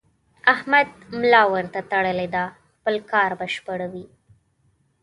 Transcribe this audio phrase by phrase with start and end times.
[0.53, 0.87] احمد
[1.19, 2.43] ملا ورته تړلې ده؛
[2.75, 4.05] خپل کار بشپړوي.